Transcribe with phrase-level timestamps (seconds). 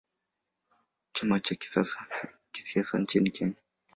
[1.13, 1.55] Chama cha
[2.53, 3.53] kisiasa nchini Kenya.